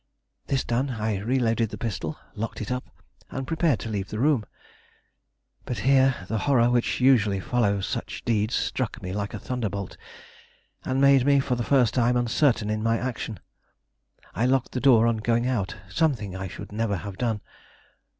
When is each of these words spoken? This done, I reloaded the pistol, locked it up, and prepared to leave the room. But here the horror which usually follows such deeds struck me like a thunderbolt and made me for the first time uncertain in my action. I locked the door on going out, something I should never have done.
This 0.47 0.63
done, 0.63 0.89
I 0.89 1.19
reloaded 1.19 1.69
the 1.69 1.77
pistol, 1.77 2.17
locked 2.33 2.59
it 2.59 2.71
up, 2.71 2.89
and 3.29 3.45
prepared 3.45 3.79
to 3.81 3.89
leave 3.89 4.09
the 4.09 4.17
room. 4.17 4.47
But 5.63 5.77
here 5.85 6.25
the 6.27 6.39
horror 6.39 6.71
which 6.71 6.99
usually 6.99 7.39
follows 7.39 7.85
such 7.85 8.25
deeds 8.25 8.55
struck 8.55 8.99
me 9.03 9.13
like 9.13 9.35
a 9.35 9.39
thunderbolt 9.39 9.97
and 10.83 10.99
made 10.99 11.23
me 11.23 11.39
for 11.39 11.53
the 11.53 11.61
first 11.63 11.93
time 11.93 12.17
uncertain 12.17 12.71
in 12.71 12.81
my 12.81 12.97
action. 12.97 13.39
I 14.33 14.47
locked 14.47 14.71
the 14.71 14.79
door 14.81 15.05
on 15.05 15.17
going 15.17 15.45
out, 15.45 15.75
something 15.87 16.35
I 16.35 16.47
should 16.47 16.71
never 16.71 16.95
have 16.97 17.19
done. 17.19 17.41